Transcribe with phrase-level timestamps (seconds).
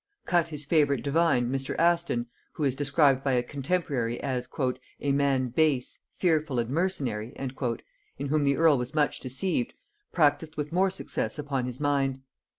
[0.25, 1.77] Cut his favorite divine, Mr.
[1.77, 4.49] Aston, who is described by a contemporary as
[4.99, 7.33] "a man base, fearful and mercenary,"
[8.17, 9.75] in whom the earl was much deceived,
[10.11, 12.21] practised with more success upon his mind.